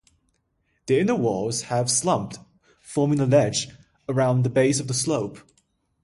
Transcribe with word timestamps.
The 0.87 0.99
inner 0.99 1.13
walls 1.13 1.61
have 1.69 1.91
slumped, 1.91 2.39
forming 2.79 3.19
a 3.19 3.27
ledge 3.27 3.67
around 4.09 4.41
the 4.41 4.49
base 4.49 4.79
of 4.79 4.87
the 4.87 4.95
slope. 4.95 5.41